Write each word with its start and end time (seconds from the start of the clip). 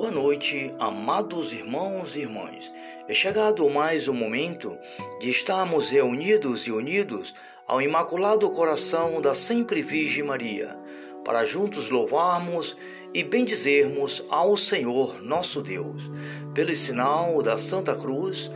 Boa 0.00 0.10
noite, 0.10 0.70
amados 0.78 1.52
irmãos 1.52 2.16
e 2.16 2.20
irmãs. 2.20 2.72
É 3.06 3.12
chegado 3.12 3.68
mais 3.68 4.08
o 4.08 4.14
momento 4.14 4.78
de 5.20 5.28
estarmos 5.28 5.90
reunidos 5.90 6.66
e 6.66 6.72
unidos 6.72 7.34
ao 7.66 7.82
Imaculado 7.82 8.48
Coração 8.48 9.20
da 9.20 9.34
Sempre 9.34 9.82
Virgem 9.82 10.24
Maria, 10.24 10.74
para 11.22 11.44
juntos 11.44 11.90
louvarmos 11.90 12.78
e 13.12 13.22
bendizermos 13.22 14.24
ao 14.30 14.56
Senhor 14.56 15.22
nosso 15.22 15.60
Deus. 15.60 16.10
Pelo 16.54 16.74
sinal 16.74 17.42
da 17.42 17.58
Santa 17.58 17.94
Cruz, 17.94 18.50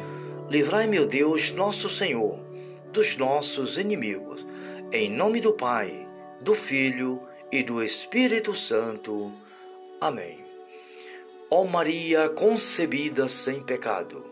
livrai, 0.48 0.86
meu 0.86 1.04
Deus, 1.04 1.52
nosso 1.52 1.90
Senhor, 1.90 2.40
dos 2.90 3.18
nossos 3.18 3.76
inimigos. 3.76 4.46
Em 4.90 5.10
nome 5.10 5.42
do 5.42 5.52
Pai, 5.52 6.08
do 6.40 6.54
Filho 6.54 7.20
e 7.52 7.62
do 7.62 7.82
Espírito 7.82 8.56
Santo. 8.56 9.30
Amém. 10.00 10.53
Ó 11.56 11.62
Maria 11.62 12.28
concebida 12.28 13.28
sem 13.28 13.62
pecado, 13.62 14.24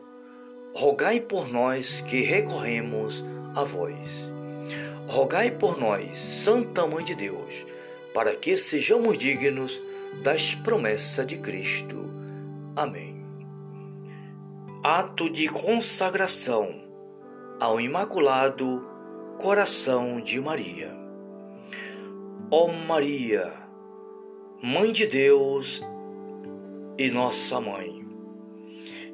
rogai 0.75 1.21
por 1.21 1.49
nós 1.49 2.01
que 2.01 2.21
recorremos 2.21 3.25
a 3.55 3.63
vós. 3.63 4.29
Rogai 5.07 5.53
por 5.53 5.79
nós, 5.79 6.19
Santa 6.19 6.85
Mãe 6.85 7.05
de 7.05 7.15
Deus, 7.15 7.65
para 8.13 8.35
que 8.35 8.57
sejamos 8.57 9.17
dignos 9.17 9.81
das 10.25 10.57
promessas 10.57 11.25
de 11.25 11.39
Cristo. 11.39 12.11
Amém. 12.75 13.25
Ato 14.83 15.31
de 15.31 15.47
consagração 15.47 16.75
ao 17.61 17.81
Imaculado 17.81 18.85
Coração 19.41 20.21
de 20.21 20.41
Maria. 20.41 20.93
Ó 22.51 22.67
Maria, 22.67 23.53
Mãe 24.61 24.91
de 24.91 25.07
Deus 25.07 25.81
e 27.03 27.11
Nossa 27.11 27.61
Mãe. 27.61 28.07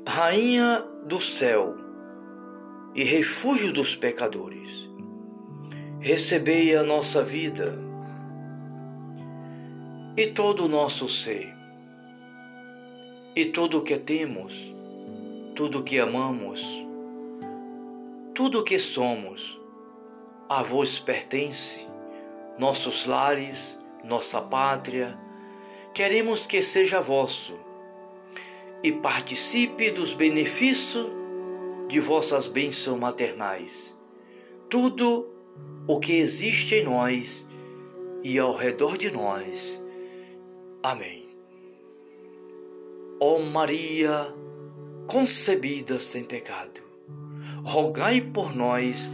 Rainha 0.07 0.85
do 1.07 1.23
céu 1.23 1.75
e 2.95 3.03
refúgio 3.03 3.73
dos 3.73 3.97
pecadores, 3.97 4.91
recebei 5.99 6.77
a 6.77 6.83
nossa 6.83 7.23
vida 7.23 7.79
e 10.19 10.27
todo 10.27 10.67
o 10.67 10.69
nosso 10.69 11.09
ser, 11.09 11.51
e 13.35 13.47
tudo 13.47 13.79
o 13.79 13.83
que 13.83 13.97
temos, 13.97 14.71
tudo 15.55 15.79
o 15.79 15.83
que 15.83 15.99
amamos, 15.99 16.63
tudo 18.35 18.59
o 18.59 18.65
que 18.65 18.79
somos, 18.79 19.59
a 20.47 20.63
vós 20.63 20.99
pertence, 20.99 21.87
nossos 22.59 23.07
lares, 23.07 23.79
nossa 24.05 24.43
pátria, 24.43 25.19
queremos 25.95 26.47
que 26.47 26.61
seja 26.61 27.01
vosso 27.01 27.67
e 28.83 28.93
participe 28.93 29.91
dos 29.91 30.15
benefícios 30.15 31.07
de 31.89 32.01
vossas 32.01 32.47
bênçãos 32.47 32.99
maternais. 32.99 33.97
Tudo 34.69 35.29
o 35.87 35.99
que 35.99 36.13
existe 36.13 36.77
em 36.77 36.85
nós 36.85 37.49
e 38.23 38.39
ao 38.39 38.55
redor 38.55 38.97
de 38.97 39.11
nós. 39.11 39.83
Amém. 40.83 41.27
Ó 43.21 43.41
Maria, 43.41 44.33
concebida 45.07 45.99
sem 45.99 46.23
pecado, 46.23 46.81
rogai 47.65 48.21
por 48.21 48.55
nós 48.55 49.11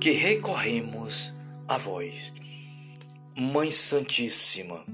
que 0.00 0.10
recorremos 0.10 1.32
a 1.66 1.78
vós. 1.78 2.32
Mãe 3.36 3.70
Santíssima, 3.70 4.84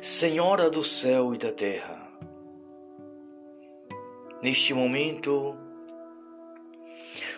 Senhora 0.00 0.70
do 0.70 0.84
céu 0.84 1.34
e 1.34 1.38
da 1.38 1.50
terra, 1.50 1.97
Neste 4.40 4.72
momento, 4.72 5.56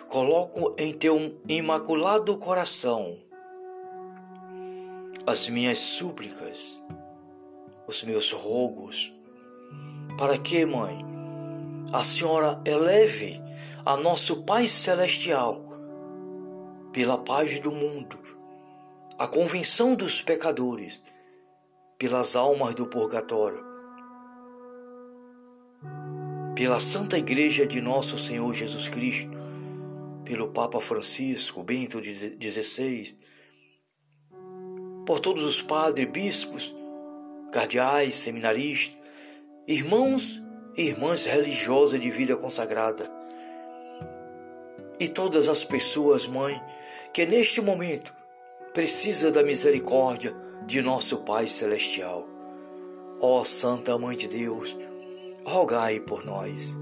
coloco 0.07 0.75
em 0.77 0.93
teu 0.93 1.41
imaculado 1.47 2.37
coração 2.37 3.17
as 5.25 5.49
minhas 5.49 5.79
súplicas, 5.79 6.79
os 7.87 8.03
meus 8.03 8.31
rogos, 8.31 9.11
para 10.15 10.37
que, 10.37 10.63
Mãe, 10.63 11.03
a 11.91 12.03
Senhora 12.03 12.61
eleve 12.65 13.41
a 13.83 13.97
nosso 13.97 14.43
Pai 14.43 14.67
Celestial 14.67 15.59
pela 16.91 17.17
paz 17.17 17.59
do 17.59 17.71
mundo, 17.71 18.19
a 19.17 19.27
convenção 19.27 19.95
dos 19.95 20.21
pecadores, 20.21 21.01
pelas 21.97 22.35
almas 22.35 22.75
do 22.75 22.85
purgatório 22.85 23.70
pela 26.55 26.79
Santa 26.79 27.17
Igreja 27.17 27.65
de 27.65 27.81
Nosso 27.81 28.17
Senhor 28.17 28.53
Jesus 28.53 28.87
Cristo, 28.87 29.31
pelo 30.23 30.49
Papa 30.49 30.79
Francisco, 30.79 31.63
Bento 31.63 31.99
XVI, 32.01 33.15
por 35.05 35.19
todos 35.19 35.43
os 35.43 35.61
padres, 35.61 36.09
bispos, 36.09 36.75
cardeais, 37.51 38.15
seminaristas, 38.15 39.01
irmãos 39.67 40.41
e 40.77 40.83
irmãs 40.83 41.25
religiosas 41.25 41.99
de 41.99 42.09
vida 42.09 42.35
consagrada, 42.35 43.11
e 44.99 45.07
todas 45.07 45.49
as 45.49 45.65
pessoas, 45.65 46.27
Mãe, 46.27 46.61
que 47.11 47.25
neste 47.25 47.59
momento 47.59 48.13
precisa 48.71 49.31
da 49.31 49.41
misericórdia 49.41 50.35
de 50.65 50.81
nosso 50.81 51.17
Pai 51.17 51.47
Celestial. 51.47 52.27
Ó 53.19 53.43
Santa 53.43 53.97
Mãe 53.97 54.15
de 54.15 54.27
Deus, 54.27 54.77
rogai 55.45 55.99
por 55.99 56.25
nós. 56.25 56.77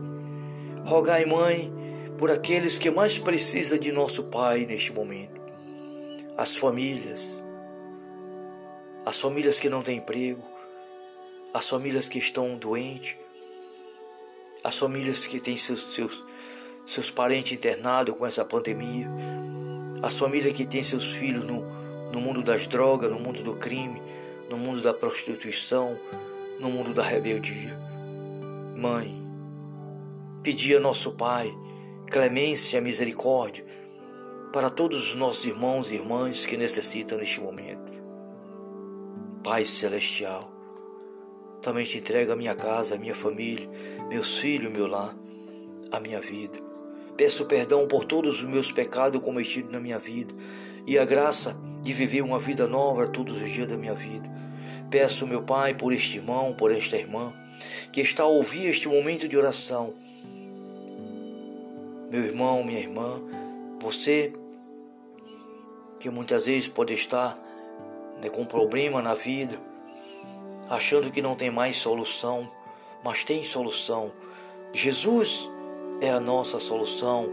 Rogai, 0.85 1.25
Mãe, 1.25 1.71
por 2.17 2.31
aqueles 2.31 2.77
que 2.77 2.89
mais 2.89 3.17
precisam 3.17 3.77
de 3.77 3.91
nosso 3.91 4.23
Pai 4.25 4.65
neste 4.65 4.91
momento. 4.91 5.39
As 6.37 6.55
famílias, 6.55 7.43
as 9.05 9.19
famílias 9.19 9.59
que 9.59 9.69
não 9.69 9.81
têm 9.81 9.97
emprego, 9.97 10.43
as 11.53 11.67
famílias 11.67 12.07
que 12.07 12.19
estão 12.19 12.57
doentes, 12.57 13.17
as 14.63 14.77
famílias 14.77 15.25
que 15.25 15.39
têm 15.39 15.55
seus, 15.55 15.93
seus, 15.93 16.25
seus 16.85 17.09
parentes 17.09 17.53
internados 17.53 18.15
com 18.15 18.25
essa 18.25 18.43
pandemia, 18.43 19.09
as 20.01 20.17
famílias 20.17 20.53
que 20.53 20.65
têm 20.65 20.83
seus 20.83 21.11
filhos 21.11 21.43
no, 21.43 21.61
no 22.11 22.21
mundo 22.21 22.41
das 22.41 22.67
drogas, 22.67 23.09
no 23.09 23.19
mundo 23.19 23.41
do 23.43 23.55
crime, 23.55 24.01
no 24.49 24.57
mundo 24.57 24.81
da 24.81 24.93
prostituição, 24.93 25.97
no 26.59 26.69
mundo 26.69 26.93
da 26.93 27.03
rebeldia. 27.03 27.88
Mãe, 28.79 29.13
pedi 30.41 30.73
a 30.73 30.79
nosso 30.79 31.11
Pai 31.11 31.53
clemência 32.09 32.77
e 32.77 32.81
misericórdia 32.81 33.65
para 34.53 34.69
todos 34.69 35.09
os 35.09 35.15
nossos 35.15 35.43
irmãos 35.43 35.91
e 35.91 35.95
irmãs 35.95 36.45
que 36.45 36.55
necessitam 36.55 37.17
neste 37.17 37.41
momento. 37.41 37.91
Pai 39.43 39.65
Celestial, 39.65 40.49
também 41.61 41.83
te 41.83 41.97
entrego 41.97 42.31
a 42.31 42.37
minha 42.37 42.55
casa, 42.55 42.95
a 42.95 42.97
minha 42.97 43.13
família, 43.13 43.69
meus 44.09 44.37
filhos, 44.37 44.71
meu 44.71 44.87
lar, 44.87 45.13
a 45.91 45.99
minha 45.99 46.21
vida. 46.21 46.57
Peço 47.17 47.45
perdão 47.45 47.85
por 47.85 48.05
todos 48.05 48.41
os 48.41 48.47
meus 48.47 48.71
pecados 48.71 49.21
cometidos 49.21 49.73
na 49.73 49.81
minha 49.81 49.99
vida 49.99 50.33
e 50.87 50.97
a 50.97 51.03
graça 51.03 51.53
de 51.81 51.91
viver 51.91 52.21
uma 52.21 52.39
vida 52.39 52.65
nova 52.65 53.05
todos 53.05 53.41
os 53.41 53.49
dias 53.49 53.67
da 53.67 53.75
minha 53.75 53.93
vida. 53.93 54.29
Peço, 54.89 55.27
meu 55.27 55.43
Pai, 55.43 55.73
por 55.73 55.91
este 55.91 56.15
irmão, 56.15 56.53
por 56.53 56.71
esta 56.71 56.95
irmã, 56.95 57.33
que 57.91 58.01
está 58.01 58.23
a 58.23 58.27
ouvir 58.27 58.67
este 58.67 58.87
momento 58.87 59.27
de 59.27 59.37
oração. 59.37 59.93
Meu 62.11 62.23
irmão, 62.23 62.63
minha 62.63 62.79
irmã, 62.79 63.21
você 63.81 64.33
que 65.99 66.09
muitas 66.09 66.45
vezes 66.45 66.67
pode 66.67 66.93
estar 66.93 67.37
né, 68.21 68.29
com 68.29 68.45
problema 68.45 69.01
na 69.01 69.13
vida, 69.13 69.59
achando 70.67 71.11
que 71.11 71.21
não 71.21 71.35
tem 71.35 71.51
mais 71.51 71.77
solução, 71.77 72.49
mas 73.03 73.23
tem 73.23 73.43
solução. 73.43 74.11
Jesus 74.71 75.49
é 76.01 76.09
a 76.09 76.19
nossa 76.19 76.59
solução, 76.59 77.29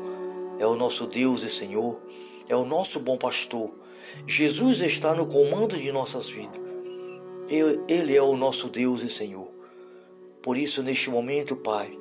é 0.58 0.66
o 0.66 0.74
nosso 0.74 1.06
Deus 1.06 1.42
e 1.42 1.50
Senhor, 1.50 2.00
é 2.48 2.56
o 2.56 2.64
nosso 2.64 2.98
bom 2.98 3.16
pastor. 3.16 3.72
Jesus 4.26 4.80
está 4.80 5.14
no 5.14 5.26
comando 5.26 5.76
de 5.76 5.92
nossas 5.92 6.28
vidas. 6.28 6.60
Ele 7.48 8.16
é 8.16 8.22
o 8.22 8.36
nosso 8.36 8.68
Deus 8.68 9.02
e 9.02 9.08
Senhor. 9.08 9.55
Por 10.46 10.56
isso, 10.56 10.80
neste 10.80 11.10
momento, 11.10 11.56
Pai, 11.56 11.98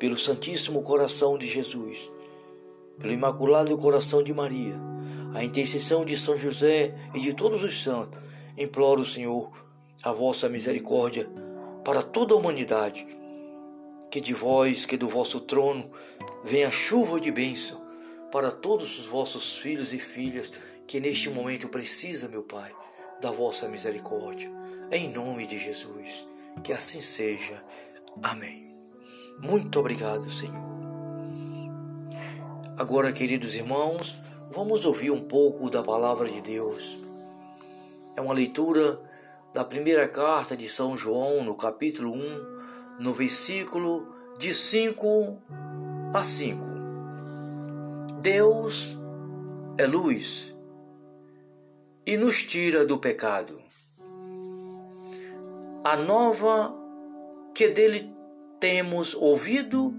pelo 0.00 0.18
Santíssimo 0.18 0.82
Coração 0.82 1.38
de 1.38 1.46
Jesus, 1.46 2.10
pelo 2.98 3.12
Imaculado 3.12 3.76
Coração 3.76 4.20
de 4.20 4.34
Maria, 4.34 4.74
a 5.32 5.44
intercessão 5.44 6.04
de 6.04 6.16
São 6.16 6.36
José 6.36 6.92
e 7.14 7.20
de 7.20 7.32
todos 7.32 7.62
os 7.62 7.80
santos, 7.80 8.20
imploro, 8.56 9.04
Senhor, 9.04 9.52
a 10.02 10.10
vossa 10.10 10.48
misericórdia 10.48 11.30
para 11.84 12.02
toda 12.02 12.34
a 12.34 12.36
humanidade. 12.36 13.06
Que 14.10 14.20
de 14.20 14.34
vós, 14.34 14.84
que 14.84 14.96
do 14.96 15.06
vosso 15.06 15.38
trono, 15.38 15.88
venha 16.42 16.72
chuva 16.72 17.20
de 17.20 17.30
bênção 17.30 17.80
para 18.32 18.50
todos 18.50 18.98
os 18.98 19.06
vossos 19.06 19.56
filhos 19.56 19.92
e 19.92 20.00
filhas 20.00 20.50
que 20.84 20.98
neste 20.98 21.30
momento 21.30 21.68
precisa, 21.68 22.28
meu 22.28 22.42
Pai, 22.42 22.74
da 23.20 23.30
vossa 23.30 23.68
misericórdia. 23.68 24.50
Em 24.90 25.08
nome 25.12 25.46
de 25.46 25.56
Jesus 25.56 26.26
Que 26.62 26.72
assim 26.72 27.00
seja. 27.00 27.62
Amém. 28.22 28.74
Muito 29.40 29.78
obrigado, 29.78 30.30
Senhor. 30.30 30.68
Agora, 32.76 33.12
queridos 33.12 33.54
irmãos, 33.54 34.16
vamos 34.50 34.84
ouvir 34.84 35.10
um 35.10 35.20
pouco 35.20 35.70
da 35.70 35.82
palavra 35.82 36.28
de 36.28 36.40
Deus. 36.40 36.98
É 38.16 38.20
uma 38.20 38.34
leitura 38.34 39.00
da 39.52 39.64
primeira 39.64 40.06
carta 40.08 40.56
de 40.56 40.68
São 40.68 40.96
João, 40.96 41.42
no 41.42 41.54
capítulo 41.54 42.12
1, 42.12 43.00
no 43.00 43.12
versículo 43.12 44.14
de 44.38 44.52
5 44.52 45.38
a 46.14 46.22
5. 46.22 46.60
Deus 48.20 48.96
é 49.76 49.86
luz 49.86 50.54
e 52.04 52.16
nos 52.16 52.42
tira 52.42 52.84
do 52.84 52.98
pecado. 52.98 53.60
A 55.84 55.96
nova 55.96 56.74
que 57.54 57.68
dele 57.68 58.12
temos 58.60 59.14
ouvido 59.14 59.94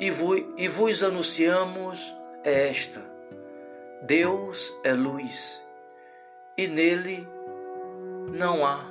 e, 0.00 0.10
e 0.56 0.68
vos 0.68 1.02
anunciamos 1.02 2.14
é 2.42 2.68
esta: 2.68 3.00
Deus 4.02 4.72
é 4.82 4.92
luz 4.92 5.62
e 6.56 6.66
nele 6.66 7.26
não 8.32 8.64
há 8.64 8.84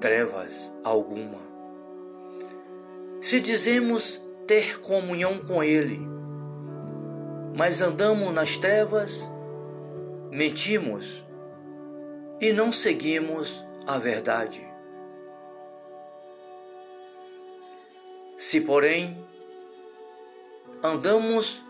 trevas 0.00 0.72
alguma. 0.84 1.38
Se 3.20 3.40
dizemos 3.40 4.20
ter 4.46 4.80
comunhão 4.80 5.38
com 5.38 5.62
Ele, 5.62 6.00
mas 7.56 7.82
andamos 7.82 8.32
nas 8.32 8.56
trevas, 8.56 9.28
mentimos 10.30 11.24
e 12.40 12.52
não 12.52 12.70
seguimos 12.70 13.64
a 13.86 13.98
verdade. 13.98 14.67
Se, 18.38 18.60
porém, 18.60 19.18
andamos 20.80 21.60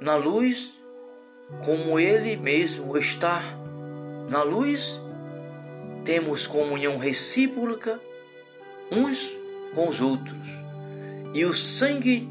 na 0.00 0.16
luz, 0.16 0.82
como 1.64 2.00
Ele 2.00 2.36
mesmo 2.36 2.98
está 2.98 3.40
na 4.28 4.42
luz, 4.42 5.00
temos 6.04 6.48
comunhão 6.48 6.98
recíproca 6.98 8.00
uns 8.90 9.38
com 9.72 9.88
os 9.88 10.00
outros. 10.00 10.48
E 11.32 11.44
o 11.44 11.54
sangue 11.54 12.28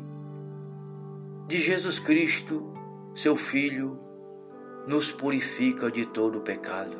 de 1.47 1.59
Jesus 1.59 1.97
Cristo, 1.97 2.73
seu 3.15 3.37
Filho, 3.37 3.97
nos 4.85 5.13
purifica 5.13 5.89
de 5.89 6.05
todo 6.05 6.39
o 6.39 6.41
pecado. 6.41 6.97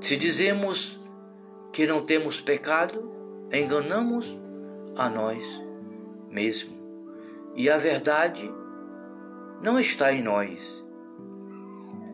Se 0.00 0.16
dizemos 0.16 0.96
que 1.72 1.88
não 1.88 2.04
temos 2.04 2.40
pecado, 2.40 3.11
enganamos 3.52 4.36
a 4.96 5.08
nós 5.08 5.62
mesmos. 6.30 6.74
E 7.54 7.68
a 7.68 7.76
verdade 7.76 8.50
não 9.62 9.78
está 9.78 10.12
em 10.12 10.22
nós. 10.22 10.82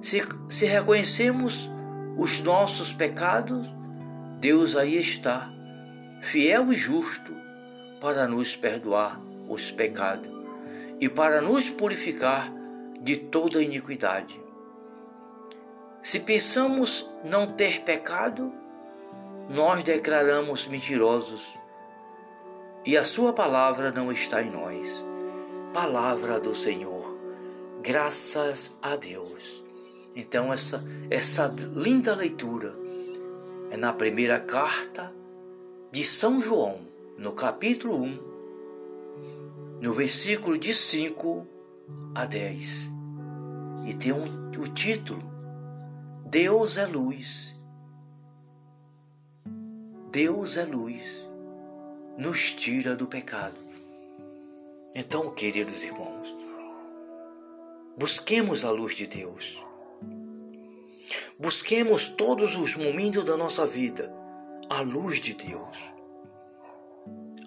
Se, 0.02 0.22
se 0.48 0.66
reconhecemos 0.66 1.70
os 2.16 2.42
nossos 2.42 2.92
pecados, 2.92 3.68
Deus 4.40 4.76
aí 4.76 4.96
está 4.96 5.50
fiel 6.20 6.72
e 6.72 6.76
justo 6.76 7.32
para 8.00 8.26
nos 8.26 8.56
perdoar 8.56 9.20
os 9.48 9.70
pecados 9.70 10.30
e 11.00 11.08
para 11.08 11.40
nos 11.40 11.70
purificar 11.70 12.52
de 13.00 13.16
toda 13.16 13.62
iniquidade. 13.62 14.40
Se 16.02 16.20
pensamos 16.20 17.08
não 17.24 17.46
ter 17.46 17.82
pecado, 17.82 18.52
nós 19.48 19.82
declaramos 19.82 20.66
mentirosos 20.66 21.58
e 22.84 22.96
a 22.96 23.04
Sua 23.04 23.32
palavra 23.32 23.90
não 23.90 24.12
está 24.12 24.42
em 24.42 24.50
nós. 24.50 25.04
Palavra 25.72 26.38
do 26.38 26.54
Senhor, 26.54 27.18
graças 27.82 28.76
a 28.82 28.96
Deus. 28.96 29.64
Então, 30.14 30.52
essa, 30.52 30.84
essa 31.10 31.54
linda 31.74 32.14
leitura 32.14 32.74
é 33.70 33.76
na 33.76 33.92
primeira 33.92 34.40
carta 34.40 35.12
de 35.90 36.04
São 36.04 36.40
João, 36.40 36.80
no 37.16 37.32
capítulo 37.32 38.02
1, 38.02 38.18
no 39.80 39.92
versículo 39.92 40.58
de 40.58 40.74
5 40.74 41.46
a 42.14 42.24
10. 42.24 42.90
E 43.86 43.94
tem 43.94 44.12
um, 44.12 44.50
o 44.58 44.68
título: 44.68 45.22
Deus 46.24 46.76
é 46.76 46.86
luz. 46.86 47.57
Deus 50.20 50.56
é 50.56 50.64
luz, 50.64 51.28
nos 52.18 52.52
tira 52.52 52.96
do 52.96 53.06
pecado. 53.06 53.54
Então, 54.92 55.30
queridos 55.30 55.80
irmãos, 55.84 56.34
busquemos 57.96 58.64
a 58.64 58.70
luz 58.72 58.96
de 58.96 59.06
Deus. 59.06 59.64
Busquemos 61.38 62.08
todos 62.08 62.56
os 62.56 62.74
momentos 62.74 63.24
da 63.24 63.36
nossa 63.36 63.64
vida 63.64 64.12
a 64.68 64.80
luz 64.80 65.20
de 65.20 65.34
Deus. 65.34 65.78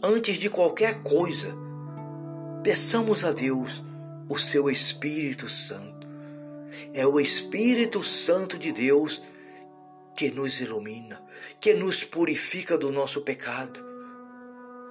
Antes 0.01 0.37
de 0.37 0.49
qualquer 0.49 1.03
coisa, 1.03 1.53
peçamos 2.63 3.25
a 3.25 3.33
Deus 3.33 3.83
o 4.29 4.37
seu 4.37 4.69
Espírito 4.69 5.49
Santo. 5.49 6.07
É 6.93 7.05
o 7.05 7.19
Espírito 7.19 8.01
Santo 8.01 8.57
de 8.57 8.71
Deus 8.71 9.21
que 10.21 10.29
nos 10.29 10.61
ilumina, 10.61 11.19
que 11.59 11.73
nos 11.73 12.03
purifica 12.03 12.77
do 12.77 12.91
nosso 12.91 13.21
pecado 13.21 13.83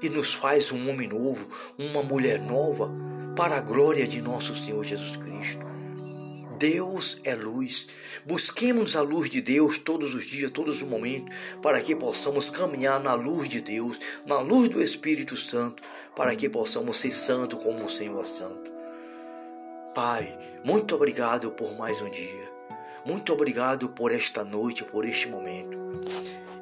e 0.02 0.08
nos 0.08 0.34
faz 0.34 0.72
um 0.72 0.90
homem 0.90 1.06
novo, 1.06 1.46
uma 1.78 2.02
mulher 2.02 2.40
nova, 2.40 2.90
para 3.36 3.58
a 3.58 3.60
glória 3.60 4.08
de 4.08 4.20
nosso 4.20 4.56
Senhor 4.56 4.82
Jesus 4.82 5.16
Cristo. 5.16 5.64
Deus 6.58 7.20
é 7.22 7.36
luz. 7.36 7.86
Busquemos 8.26 8.96
a 8.96 9.02
luz 9.02 9.30
de 9.30 9.40
Deus 9.40 9.78
todos 9.78 10.14
os 10.14 10.26
dias, 10.26 10.50
todos 10.50 10.82
os 10.82 10.88
momentos, 10.88 11.32
para 11.62 11.80
que 11.80 11.94
possamos 11.94 12.50
caminhar 12.50 12.98
na 12.98 13.14
luz 13.14 13.48
de 13.48 13.60
Deus, 13.60 14.00
na 14.26 14.40
luz 14.40 14.68
do 14.68 14.82
Espírito 14.82 15.36
Santo, 15.36 15.80
para 16.16 16.34
que 16.34 16.48
possamos 16.48 16.96
ser 16.96 17.12
santo 17.12 17.56
como 17.56 17.84
o 17.84 17.88
Senhor 17.88 18.20
é 18.20 18.24
santo. 18.24 18.72
Pai, 19.94 20.36
muito 20.64 20.96
obrigado 20.96 21.52
por 21.52 21.78
mais 21.78 22.02
um 22.02 22.10
dia. 22.10 22.59
Muito 23.04 23.32
obrigado 23.32 23.88
por 23.88 24.12
esta 24.12 24.44
noite, 24.44 24.84
por 24.84 25.04
este 25.04 25.28
momento. 25.28 25.78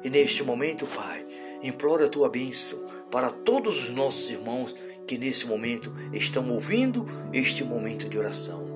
E 0.03 0.09
neste 0.09 0.43
momento, 0.43 0.87
Pai, 0.87 1.25
imploro 1.61 2.05
a 2.05 2.09
tua 2.09 2.29
bênção 2.29 2.79
para 3.11 3.29
todos 3.29 3.83
os 3.83 3.89
nossos 3.89 4.29
irmãos 4.29 4.73
que 5.05 5.17
nesse 5.17 5.45
momento 5.45 5.93
estão 6.13 6.49
ouvindo 6.49 7.05
este 7.33 7.63
momento 7.63 8.07
de 8.07 8.17
oração. 8.17 8.67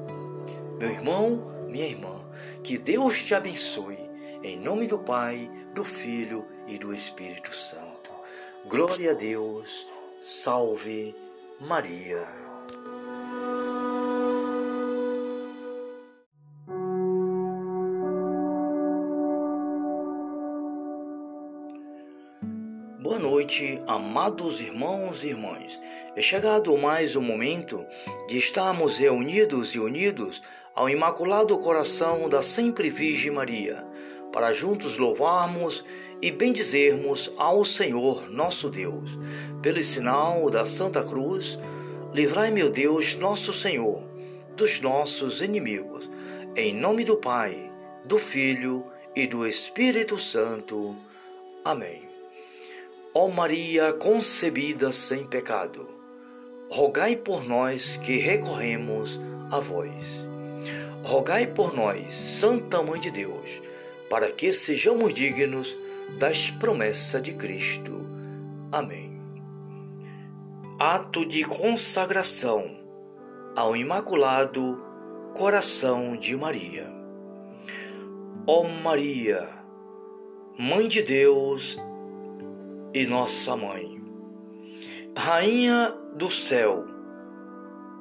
Meu 0.79 0.89
irmão, 0.89 1.67
minha 1.69 1.85
irmã, 1.85 2.19
que 2.63 2.77
Deus 2.77 3.23
te 3.23 3.33
abençoe. 3.33 3.97
Em 4.43 4.59
nome 4.59 4.87
do 4.87 4.99
Pai, 4.99 5.49
do 5.73 5.83
Filho 5.83 6.45
e 6.67 6.77
do 6.77 6.93
Espírito 6.93 7.55
Santo. 7.55 8.11
Glória 8.65 9.11
a 9.11 9.13
Deus. 9.13 9.85
Salve 10.19 11.15
Maria. 11.61 12.42
Boa 23.03 23.19
noite, 23.19 23.79
amados 23.85 24.61
irmãos 24.61 25.25
e 25.25 25.27
irmãs. 25.27 25.81
É 26.15 26.21
chegado 26.21 26.77
mais 26.77 27.17
o 27.17 27.21
momento 27.21 27.85
de 28.29 28.37
estarmos 28.37 28.97
reunidos 28.97 29.75
e 29.75 29.79
unidos 29.79 30.41
ao 30.73 30.89
Imaculado 30.89 31.57
Coração 31.57 32.29
da 32.29 32.41
Sempre 32.41 32.89
Virgem 32.89 33.29
Maria, 33.29 33.85
para 34.31 34.53
juntos 34.53 34.97
louvarmos 34.97 35.83
e 36.21 36.31
bendizermos 36.31 37.29
ao 37.35 37.65
Senhor 37.65 38.31
nosso 38.31 38.69
Deus. 38.69 39.19
Pelo 39.61 39.83
sinal 39.83 40.49
da 40.49 40.63
Santa 40.63 41.03
Cruz, 41.03 41.59
livrai, 42.13 42.51
meu 42.51 42.69
Deus, 42.69 43.17
nosso 43.17 43.51
Senhor, 43.51 44.01
dos 44.55 44.79
nossos 44.79 45.41
inimigos. 45.41 46.09
Em 46.55 46.73
nome 46.73 47.03
do 47.03 47.17
Pai, 47.17 47.69
do 48.05 48.17
Filho 48.17 48.85
e 49.13 49.27
do 49.27 49.45
Espírito 49.45 50.17
Santo. 50.17 50.95
Amém. 51.65 52.12
Ó 53.13 53.27
Maria 53.29 53.93
concebida 53.93 54.91
sem 54.91 55.25
pecado, 55.25 55.87
rogai 56.69 57.15
por 57.15 57.47
nós 57.47 57.97
que 57.97 58.17
recorremos 58.17 59.19
a 59.51 59.59
vós 59.59 60.33
rogai 61.03 61.45
por 61.45 61.75
nós, 61.75 62.13
Santa 62.13 62.81
Mãe 62.81 62.99
de 62.99 63.11
Deus, 63.11 63.61
para 64.09 64.31
que 64.31 64.53
sejamos 64.53 65.13
dignos 65.13 65.77
das 66.17 66.49
promessas 66.49 67.21
de 67.21 67.33
Cristo. 67.33 67.91
Amém. 68.71 69.11
Ato 70.79 71.25
de 71.25 71.43
consagração 71.43 72.77
ao 73.55 73.75
Imaculado 73.75 74.81
Coração 75.35 76.15
de 76.15 76.35
Maria. 76.35 76.91
Ó 78.47 78.63
Maria, 78.63 79.47
Mãe 80.57 80.87
de 80.87 81.03
Deus 81.03 81.77
e 82.93 83.07
nossa 83.07 83.57
mãe, 83.57 83.99
Rainha 85.17 85.95
do 86.15 86.29
céu 86.29 86.85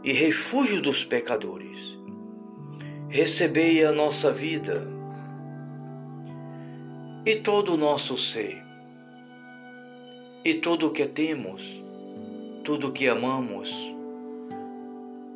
e 0.05 0.13
refúgio 0.13 0.83
dos 0.83 1.03
pecadores, 1.03 1.99
recebei 3.09 3.83
a 3.85 3.91
nossa 3.91 4.31
vida 4.31 4.87
e 7.25 7.37
todo 7.37 7.73
o 7.73 7.77
nosso 7.79 8.19
ser, 8.19 8.63
e 10.45 10.55
tudo 10.55 10.89
o 10.89 10.91
que 10.91 11.07
temos, 11.07 11.83
tudo 12.63 12.89
o 12.89 12.93
que 12.93 13.09
amamos, 13.09 13.75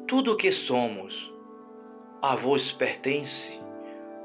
tudo 0.06 0.32
o 0.32 0.36
que 0.36 0.52
somos, 0.52 1.32
a 2.20 2.36
vos 2.36 2.72
pertence, 2.72 3.58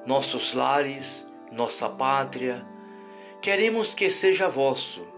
nossos 0.06 0.54
lares, 0.54 1.26
nossa 1.54 1.88
pátria, 1.88 2.66
queremos 3.42 3.94
que 3.94 4.10
seja 4.10 4.50
vosso 4.50 5.11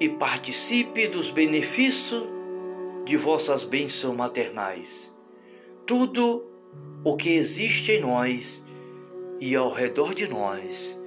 e 0.00 0.08
participe 0.08 1.06
dos 1.06 1.30
benefícios 1.30 2.24
de 3.04 3.16
vossas 3.16 3.64
bênçãos 3.64 4.16
maternais. 4.16 5.14
Tudo 5.86 6.44
o 7.04 7.16
que 7.16 7.30
existe 7.30 7.92
em 7.92 8.00
nós 8.00 8.64
e 9.38 9.54
ao 9.54 9.72
redor 9.72 10.14
de 10.14 10.26
nós. 10.26 10.98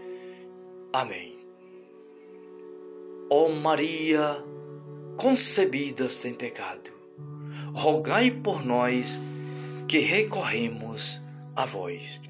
Amém. 0.92 1.34
Ó 3.30 3.50
Maria, 3.50 4.44
concebida 5.18 6.08
sem 6.08 6.36
pecado, 6.36 6.92
rogai 7.74 8.30
por 8.30 8.64
nós 8.64 9.20
que 9.88 10.00
recorremos 10.00 11.20
a 11.56 11.66
vós. 11.66 12.22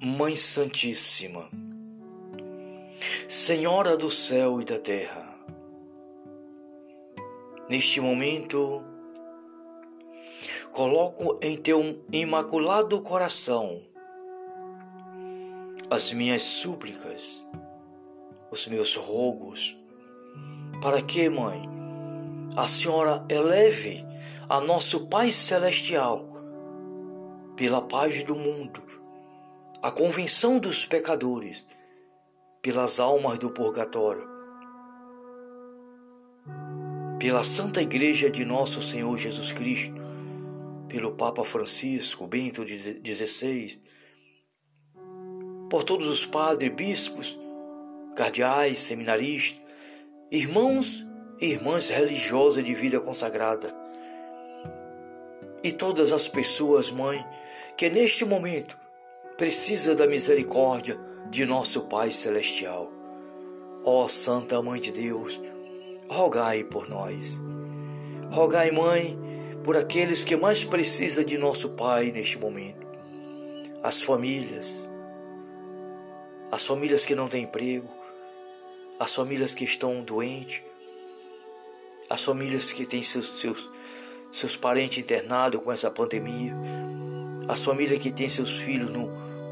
Mãe 0.00 0.34
Santíssima, 0.34 1.48
Senhora 3.28 3.96
do 3.96 4.10
céu 4.10 4.60
e 4.60 4.64
da 4.64 4.78
terra, 4.78 5.29
neste 7.70 8.00
momento, 8.00 8.82
coloco 10.72 11.38
em 11.40 11.56
teu 11.56 12.04
imaculado 12.12 13.00
coração 13.00 13.80
as 15.88 16.12
minhas 16.12 16.42
súplicas, 16.42 17.46
os 18.50 18.66
meus 18.66 18.96
rogos, 18.96 19.76
para 20.82 21.00
que, 21.00 21.28
Mãe, 21.28 21.62
a 22.56 22.66
Senhora 22.66 23.24
eleve 23.28 24.04
a 24.48 24.60
nosso 24.60 25.06
Pai 25.06 25.30
Celestial 25.30 26.26
pela 27.54 27.82
paz 27.82 28.24
do 28.24 28.34
mundo, 28.34 28.82
a 29.80 29.92
convenção 29.92 30.58
dos 30.58 30.86
pecadores, 30.86 31.64
pelas 32.60 32.98
almas 32.98 33.38
do 33.38 33.52
purgatório, 33.52 34.29
pela 37.20 37.44
Santa 37.44 37.82
Igreja 37.82 38.30
de 38.30 38.46
Nosso 38.46 38.80
Senhor 38.80 39.14
Jesus 39.14 39.52
Cristo, 39.52 39.94
pelo 40.88 41.12
Papa 41.12 41.44
Francisco, 41.44 42.26
Bento 42.26 42.64
XVI, 42.66 43.78
por 45.68 45.84
todos 45.84 46.08
os 46.08 46.24
padres, 46.24 46.72
bispos, 46.72 47.38
cardeais, 48.16 48.78
seminaristas, 48.78 49.60
irmãos 50.30 51.04
e 51.38 51.50
irmãs 51.50 51.90
religiosas 51.90 52.64
de 52.64 52.72
vida 52.72 52.98
consagrada, 52.98 53.70
e 55.62 55.70
todas 55.70 56.12
as 56.12 56.26
pessoas, 56.26 56.88
mãe, 56.88 57.22
que 57.76 57.90
neste 57.90 58.24
momento 58.24 58.78
precisa 59.36 59.94
da 59.94 60.06
misericórdia 60.06 60.98
de 61.28 61.44
nosso 61.44 61.82
Pai 61.82 62.10
celestial. 62.10 62.90
Ó 63.84 64.08
Santa 64.08 64.62
Mãe 64.62 64.80
de 64.80 64.90
Deus, 64.90 65.38
rogai 66.10 66.64
por 66.64 66.88
nós. 66.88 67.40
Rogai, 68.32 68.72
Mãe, 68.72 69.16
por 69.62 69.76
aqueles 69.76 70.24
que 70.24 70.36
mais 70.36 70.64
precisam 70.64 71.22
de 71.22 71.38
nosso 71.38 71.70
Pai 71.70 72.10
neste 72.10 72.36
momento. 72.36 72.84
As 73.80 74.02
famílias, 74.02 74.90
as 76.50 76.66
famílias 76.66 77.04
que 77.04 77.14
não 77.14 77.28
têm 77.28 77.44
emprego, 77.44 77.88
as 78.98 79.14
famílias 79.14 79.54
que 79.54 79.64
estão 79.64 80.02
doentes, 80.02 80.62
as 82.08 82.24
famílias 82.24 82.72
que 82.72 82.84
têm 82.84 83.02
seus, 83.02 83.38
seus, 83.38 83.70
seus 84.32 84.56
parentes 84.56 84.98
internados 84.98 85.62
com 85.62 85.70
essa 85.70 85.92
pandemia, 85.92 86.56
as 87.48 87.62
famílias 87.62 88.00
que 88.00 88.10
têm 88.10 88.28
seus 88.28 88.58
filhos 88.58 88.90
no, 88.90 89.06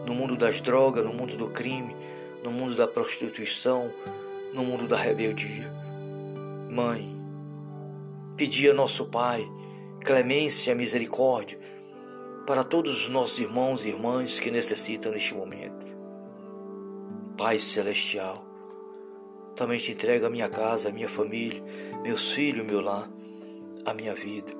no 0.04 0.12
mundo 0.12 0.36
das 0.36 0.60
drogas, 0.60 1.04
no 1.04 1.12
mundo 1.12 1.36
do 1.36 1.48
crime, 1.48 1.94
no 2.42 2.50
mundo 2.50 2.74
da 2.74 2.88
prostituição, 2.88 3.92
no 4.52 4.64
mundo 4.64 4.88
da 4.88 4.96
rebeldia. 4.96 5.87
Mãe, 6.70 7.18
pedi 8.36 8.68
a 8.68 8.74
nosso 8.74 9.06
Pai 9.06 9.48
clemência 10.04 10.72
e 10.72 10.74
misericórdia 10.74 11.58
para 12.46 12.62
todos 12.62 13.04
os 13.04 13.08
nossos 13.08 13.38
irmãos 13.38 13.84
e 13.84 13.88
irmãs 13.88 14.38
que 14.38 14.50
necessitam 14.50 15.12
neste 15.12 15.34
momento. 15.34 15.86
Pai 17.38 17.58
Celestial, 17.58 18.44
também 19.56 19.78
te 19.78 19.92
entrego 19.92 20.26
a 20.26 20.30
minha 20.30 20.48
casa, 20.48 20.90
a 20.90 20.92
minha 20.92 21.08
família, 21.08 21.62
meus 22.02 22.32
filhos, 22.32 22.66
meu 22.66 22.82
lar, 22.82 23.08
a 23.86 23.94
minha 23.94 24.14
vida. 24.14 24.52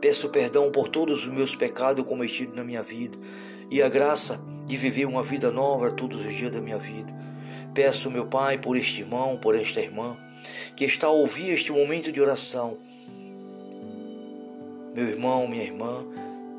Peço 0.00 0.28
perdão 0.28 0.70
por 0.70 0.88
todos 0.88 1.26
os 1.26 1.32
meus 1.32 1.56
pecados 1.56 2.06
cometidos 2.06 2.56
na 2.56 2.62
minha 2.62 2.82
vida 2.82 3.18
e 3.68 3.82
a 3.82 3.88
graça 3.88 4.40
de 4.64 4.76
viver 4.76 5.06
uma 5.06 5.24
vida 5.24 5.50
nova 5.50 5.90
todos 5.90 6.24
os 6.24 6.32
dias 6.32 6.52
da 6.52 6.60
minha 6.60 6.78
vida. 6.78 7.12
Peço, 7.74 8.10
meu 8.10 8.26
Pai, 8.26 8.58
por 8.58 8.76
este 8.76 9.00
irmão, 9.00 9.36
por 9.36 9.54
esta 9.54 9.80
irmã, 9.80 10.16
que 10.76 10.84
está 10.84 11.08
a 11.08 11.10
ouvir 11.10 11.50
este 11.50 11.72
momento 11.72 12.10
de 12.10 12.20
oração. 12.20 12.78
Meu 14.94 15.06
irmão, 15.08 15.46
minha 15.46 15.64
irmã, 15.64 16.04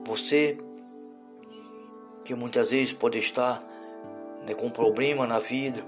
você 0.05 0.57
que 2.23 2.35
muitas 2.35 2.69
vezes 2.71 2.93
pode 2.93 3.17
estar 3.17 3.59
né, 4.47 4.53
com 4.53 4.69
problema 4.69 5.25
na 5.25 5.39
vida, 5.39 5.83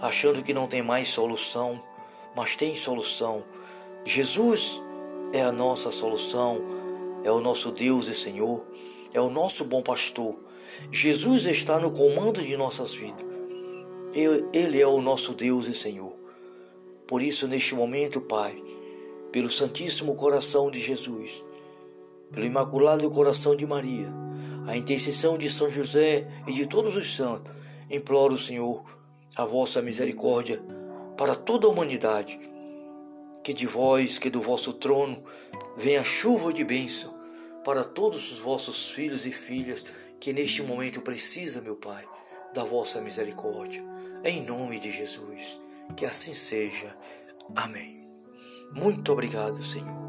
achando 0.00 0.42
que 0.42 0.54
não 0.54 0.66
tem 0.66 0.82
mais 0.82 1.08
solução, 1.08 1.82
mas 2.34 2.56
tem 2.56 2.74
solução. 2.74 3.44
Jesus 4.04 4.82
é 5.32 5.42
a 5.42 5.52
nossa 5.52 5.90
solução, 5.90 6.60
é 7.22 7.30
o 7.30 7.40
nosso 7.40 7.70
Deus 7.70 8.08
e 8.08 8.14
Senhor, 8.14 8.64
é 9.12 9.20
o 9.20 9.28
nosso 9.28 9.64
bom 9.64 9.82
pastor. 9.82 10.38
Jesus 10.90 11.44
está 11.44 11.78
no 11.78 11.90
comando 11.90 12.42
de 12.42 12.56
nossas 12.56 12.94
vidas. 12.94 13.35
Ele 14.16 14.80
é 14.80 14.86
o 14.86 15.02
nosso 15.02 15.34
Deus 15.34 15.66
e 15.66 15.74
Senhor. 15.74 16.16
Por 17.06 17.20
isso, 17.20 17.46
neste 17.46 17.74
momento, 17.74 18.18
Pai, 18.18 18.62
pelo 19.30 19.50
Santíssimo 19.50 20.16
Coração 20.16 20.70
de 20.70 20.80
Jesus, 20.80 21.44
pelo 22.32 22.46
Imaculado 22.46 23.10
Coração 23.10 23.54
de 23.54 23.66
Maria, 23.66 24.10
a 24.66 24.74
intercessão 24.74 25.36
de 25.36 25.50
São 25.50 25.68
José 25.68 26.26
e 26.46 26.52
de 26.52 26.64
todos 26.64 26.96
os 26.96 27.14
santos, 27.14 27.52
imploro, 27.90 28.38
Senhor, 28.38 28.82
a 29.36 29.44
vossa 29.44 29.82
misericórdia 29.82 30.62
para 31.14 31.34
toda 31.34 31.66
a 31.66 31.70
humanidade 31.70 32.40
que 33.44 33.52
de 33.52 33.66
vós, 33.66 34.16
que 34.16 34.30
do 34.30 34.40
vosso 34.40 34.72
trono, 34.72 35.22
venha 35.76 36.02
chuva 36.02 36.54
de 36.54 36.64
bênção 36.64 37.14
para 37.62 37.84
todos 37.84 38.32
os 38.32 38.38
vossos 38.38 38.90
filhos 38.90 39.26
e 39.26 39.30
filhas 39.30 39.84
que 40.18 40.32
neste 40.32 40.62
momento 40.62 41.02
precisa, 41.02 41.60
meu 41.60 41.76
Pai, 41.76 42.04
da 42.54 42.64
vossa 42.64 43.00
misericórdia. 43.00 43.95
Em 44.24 44.42
nome 44.44 44.78
de 44.78 44.90
Jesus, 44.90 45.60
que 45.96 46.04
assim 46.04 46.34
seja. 46.34 46.96
Amém. 47.54 48.08
Muito 48.74 49.12
obrigado, 49.12 49.62
Senhor. 49.62 50.06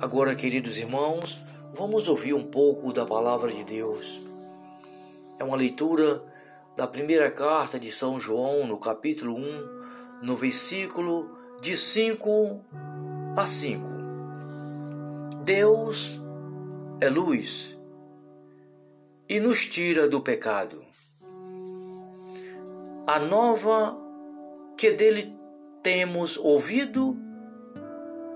Agora, 0.00 0.34
queridos 0.34 0.78
irmãos, 0.78 1.38
vamos 1.72 2.08
ouvir 2.08 2.34
um 2.34 2.44
pouco 2.44 2.92
da 2.92 3.04
palavra 3.04 3.52
de 3.52 3.64
Deus. 3.64 4.20
É 5.38 5.44
uma 5.44 5.56
leitura 5.56 6.22
da 6.74 6.86
primeira 6.86 7.30
carta 7.30 7.78
de 7.78 7.90
São 7.90 8.18
João, 8.20 8.66
no 8.66 8.78
capítulo 8.78 9.36
1, 9.36 10.22
no 10.22 10.36
versículo 10.36 11.36
de 11.60 11.76
5 11.76 12.60
a 13.36 13.46
5. 13.46 13.82
Deus 15.44 16.20
é 17.00 17.08
luz 17.08 17.76
e 19.28 19.40
nos 19.40 19.66
tira 19.66 20.08
do 20.08 20.20
pecado. 20.20 20.85
A 23.06 23.20
nova 23.20 23.96
que 24.76 24.90
dele 24.90 25.32
temos 25.80 26.36
ouvido 26.36 27.16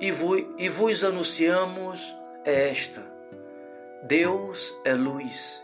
e 0.01 0.13
vos, 0.13 0.47
e 0.57 0.69
vos 0.69 1.03
anunciamos 1.03 2.17
é 2.45 2.69
esta: 2.69 3.03
Deus 4.05 4.73
é 4.85 4.95
luz 4.95 5.61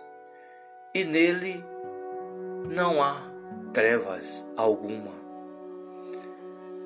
e 0.92 1.04
nele 1.04 1.64
não 2.68 3.00
há 3.00 3.22
trevas 3.72 4.44
alguma. 4.56 5.12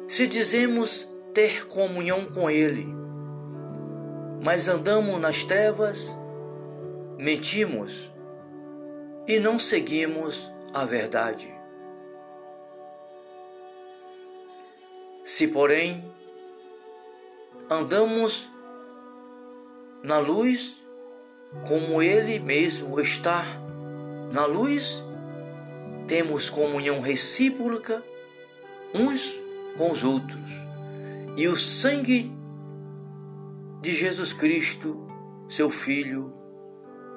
Se 0.06 0.26
dizemos 0.26 1.08
ter 1.32 1.66
comunhão 1.68 2.26
com 2.26 2.50
Ele, 2.50 2.86
mas 4.44 4.68
andamos 4.68 5.18
nas 5.18 5.42
trevas, 5.42 6.14
mentimos 7.16 8.12
e 9.26 9.38
não 9.38 9.58
seguimos 9.58 10.52
a 10.74 10.84
verdade. 10.84 11.59
Se, 15.30 15.46
porém, 15.46 16.04
andamos 17.70 18.50
na 20.02 20.18
luz, 20.18 20.84
como 21.68 22.02
Ele 22.02 22.40
mesmo 22.40 22.98
está 22.98 23.44
na 24.32 24.44
luz, 24.44 25.04
temos 26.08 26.50
comunhão 26.50 27.00
recíproca 27.00 28.02
uns 28.92 29.40
com 29.78 29.92
os 29.92 30.02
outros. 30.02 30.50
E 31.36 31.46
o 31.46 31.56
sangue 31.56 32.32
de 33.80 33.92
Jesus 33.92 34.32
Cristo, 34.32 35.06
seu 35.48 35.70
Filho, 35.70 36.34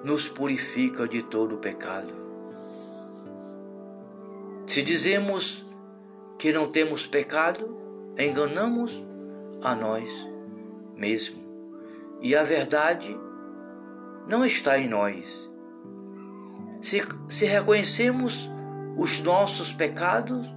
nos 0.05 0.29
purifica 0.29 1.07
de 1.07 1.23
todo 1.23 1.55
o 1.55 1.57
pecado. 1.57 2.13
Se 4.67 4.83
dizemos 4.83 5.65
que 6.37 6.53
não 6.53 6.67
temos 6.67 7.07
pecado, 7.07 7.82
enganamos 8.17 9.01
a 9.61 9.75
nós 9.75 10.27
mesmos. 10.95 11.41
E 12.21 12.35
a 12.35 12.43
verdade 12.43 13.17
não 14.27 14.45
está 14.45 14.79
em 14.79 14.87
nós. 14.87 15.49
Se, 16.81 17.01
se 17.29 17.45
reconhecemos 17.45 18.49
os 18.97 19.21
nossos 19.21 19.73
pecados, 19.73 20.47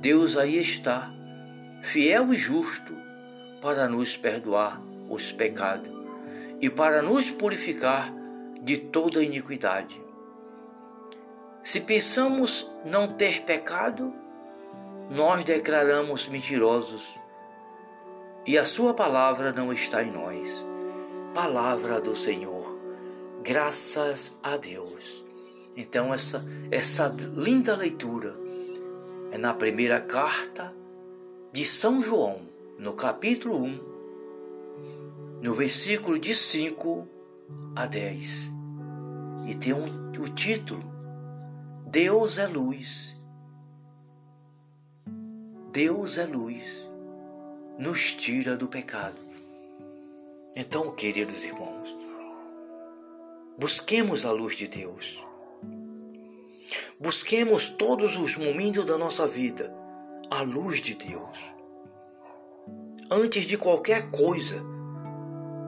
Deus 0.00 0.36
aí 0.36 0.58
está, 0.58 1.12
fiel 1.82 2.32
e 2.32 2.36
justo, 2.36 2.94
para 3.60 3.88
nos 3.88 4.16
perdoar 4.16 4.80
os 5.08 5.32
pecados 5.32 5.90
e 6.60 6.68
para 6.68 7.02
nos 7.02 7.30
purificar 7.30 8.12
de 8.62 8.76
toda 8.76 9.22
iniquidade. 9.22 10.02
Se 11.62 11.80
pensamos 11.80 12.70
não 12.84 13.08
ter 13.08 13.42
pecado, 13.42 14.14
nós 15.14 15.44
declaramos 15.44 16.26
mentirosos 16.26 17.14
e 18.44 18.58
a 18.58 18.64
Sua 18.64 18.92
palavra 18.92 19.52
não 19.52 19.72
está 19.72 20.02
em 20.02 20.10
nós. 20.10 20.66
Palavra 21.32 22.00
do 22.00 22.16
Senhor, 22.16 22.76
graças 23.42 24.36
a 24.42 24.56
Deus. 24.56 25.24
Então, 25.76 26.12
essa, 26.12 26.44
essa 26.70 27.14
linda 27.34 27.76
leitura 27.76 28.36
é 29.30 29.38
na 29.38 29.54
primeira 29.54 30.00
carta 30.00 30.74
de 31.52 31.64
São 31.64 32.02
João, 32.02 32.48
no 32.76 32.94
capítulo 32.94 33.62
1, 33.62 33.80
no 35.42 35.54
versículo 35.54 36.18
de 36.18 36.34
5 36.34 37.08
a 37.76 37.86
10. 37.86 38.50
E 39.46 39.54
tem 39.54 39.72
um, 39.72 40.10
o 40.18 40.28
título: 40.28 40.82
Deus 41.86 42.36
é 42.36 42.46
luz. 42.46 43.13
Deus 45.74 46.18
é 46.18 46.24
luz, 46.24 46.88
nos 47.76 48.14
tira 48.14 48.56
do 48.56 48.68
pecado. 48.68 49.18
Então, 50.54 50.92
queridos 50.92 51.42
irmãos, 51.42 51.92
busquemos 53.58 54.24
a 54.24 54.30
luz 54.30 54.54
de 54.54 54.68
Deus. 54.68 55.26
Busquemos 56.96 57.70
todos 57.70 58.16
os 58.16 58.36
momentos 58.36 58.86
da 58.86 58.96
nossa 58.96 59.26
vida 59.26 59.74
a 60.30 60.42
luz 60.42 60.80
de 60.80 60.94
Deus. 60.94 61.40
Antes 63.10 63.44
de 63.44 63.58
qualquer 63.58 64.12
coisa, 64.12 64.62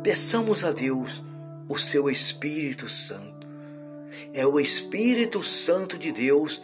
peçamos 0.05 0.63
a 0.63 0.71
Deus 0.71 1.21
o 1.69 1.77
seu 1.77 2.09
Espírito 2.09 2.89
Santo. 2.89 3.45
É 4.33 4.47
o 4.47 4.61
Espírito 4.61 5.43
Santo 5.43 5.99
de 5.99 6.13
Deus 6.13 6.63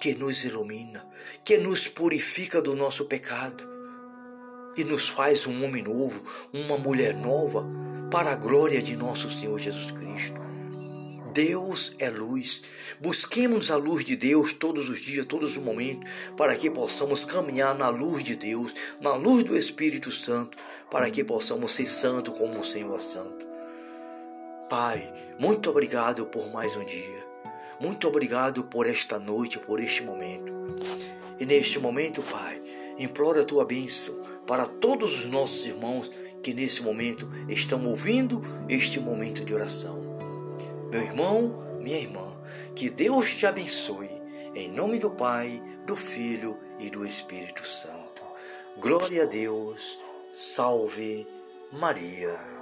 que 0.00 0.14
nos 0.14 0.44
ilumina, 0.44 1.06
que 1.44 1.58
nos 1.58 1.86
purifica 1.86 2.62
do 2.62 2.74
nosso 2.74 3.04
pecado 3.04 3.68
e 4.76 4.82
nos 4.82 5.08
faz 5.08 5.46
um 5.46 5.62
homem 5.64 5.82
novo, 5.82 6.22
uma 6.52 6.78
mulher 6.78 7.14
nova, 7.14 7.66
para 8.10 8.32
a 8.32 8.36
glória 8.36 8.80
de 8.80 8.96
nosso 8.96 9.30
Senhor 9.30 9.58
Jesus 9.58 9.90
Cristo. 9.90 10.40
Deus 11.34 11.94
é 11.98 12.08
luz. 12.08 12.62
Busquemos 12.98 13.70
a 13.70 13.76
luz 13.76 14.04
de 14.04 14.16
Deus 14.16 14.52
todos 14.52 14.88
os 14.88 15.00
dias, 15.00 15.26
todos 15.26 15.56
os 15.56 15.62
momentos, 15.62 16.10
para 16.36 16.56
que 16.56 16.70
possamos 16.70 17.24
caminhar 17.24 17.74
na 17.74 17.88
luz 17.88 18.24
de 18.24 18.34
Deus, 18.34 18.74
na 19.00 19.14
luz 19.14 19.44
do 19.44 19.56
Espírito 19.56 20.10
Santo, 20.10 20.58
para 20.90 21.10
que 21.10 21.22
possamos 21.22 21.72
ser 21.72 21.86
santo 21.86 22.32
como 22.32 22.58
o 22.58 22.64
Senhor 22.64 22.96
é 22.96 22.98
santo. 22.98 23.46
Pai, 24.68 25.12
muito 25.38 25.70
obrigado 25.70 26.26
por 26.26 26.50
mais 26.52 26.74
um 26.74 26.84
dia. 26.84 27.29
Muito 27.80 28.06
obrigado 28.06 28.62
por 28.64 28.86
esta 28.86 29.18
noite, 29.18 29.58
por 29.58 29.80
este 29.80 30.02
momento. 30.02 30.52
E 31.38 31.46
neste 31.46 31.78
momento, 31.78 32.22
Pai, 32.22 32.60
imploro 32.98 33.40
a 33.40 33.44
tua 33.44 33.64
bênção 33.64 34.14
para 34.46 34.66
todos 34.66 35.20
os 35.20 35.24
nossos 35.24 35.64
irmãos 35.64 36.10
que 36.42 36.52
nesse 36.52 36.82
momento 36.82 37.26
estão 37.48 37.86
ouvindo 37.86 38.42
este 38.68 39.00
momento 39.00 39.44
de 39.44 39.54
oração. 39.54 39.98
Meu 40.90 41.00
irmão, 41.00 41.78
minha 41.80 41.98
irmã, 41.98 42.36
que 42.76 42.90
Deus 42.90 43.34
te 43.34 43.46
abençoe. 43.46 44.10
Em 44.54 44.70
nome 44.70 44.98
do 44.98 45.10
Pai, 45.10 45.62
do 45.86 45.96
Filho 45.96 46.58
e 46.78 46.90
do 46.90 47.06
Espírito 47.06 47.66
Santo. 47.66 48.22
Glória 48.78 49.22
a 49.22 49.26
Deus. 49.26 49.98
Salve 50.30 51.26
Maria. 51.72 52.59